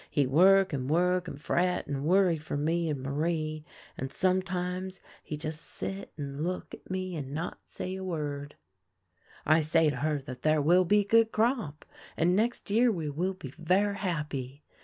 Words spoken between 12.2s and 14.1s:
next year we will be ver'